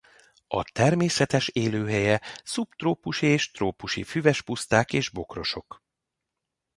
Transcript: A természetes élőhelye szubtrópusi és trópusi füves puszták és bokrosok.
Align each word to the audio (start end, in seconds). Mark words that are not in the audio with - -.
A 0.47 0.63
természetes 0.63 1.47
élőhelye 1.47 2.21
szubtrópusi 2.43 3.25
és 3.27 3.51
trópusi 3.51 4.03
füves 4.03 4.41
puszták 4.41 4.93
és 4.93 5.09
bokrosok. 5.09 5.83